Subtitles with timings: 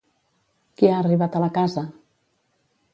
[0.79, 1.87] Qui ha arribat a la casa?